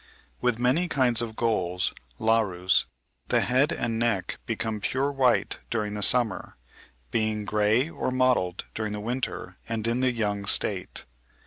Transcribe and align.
With 0.41 0.57
many 0.57 0.87
kinds 0.87 1.21
of 1.21 1.35
gulls 1.35 1.93
(Larus), 2.17 2.85
the 3.27 3.41
head 3.41 3.71
and 3.71 3.99
neck 3.99 4.39
become 4.47 4.79
pure 4.81 5.11
white 5.11 5.59
during 5.69 5.93
the 5.93 6.01
summer, 6.01 6.55
being 7.11 7.45
grey 7.45 7.87
or 7.87 8.09
mottled 8.09 8.63
during 8.73 8.93
the 8.93 8.99
winter 8.99 9.57
and 9.69 9.87
in 9.87 9.99
the 9.99 10.11
young 10.11 10.47
state. 10.47 11.05